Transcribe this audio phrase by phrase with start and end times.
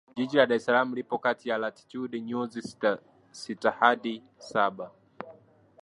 [0.17, 2.61] Jiji la Dar es Salaam lipo kati ya Latitudo nyuzi
[3.41, 4.91] sitahadi saba